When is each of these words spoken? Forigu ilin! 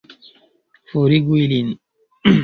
Forigu 0.89 1.35
ilin! 1.43 1.69